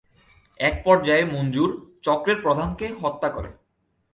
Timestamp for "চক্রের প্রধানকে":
2.01-2.85